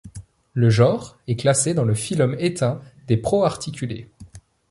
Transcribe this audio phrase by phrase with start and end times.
[0.55, 4.09] Le genre est classé dans le phylum éteint des proarticulés.